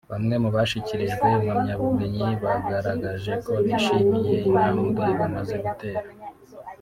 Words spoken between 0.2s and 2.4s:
mu bashyikirijwe impamyabumenyi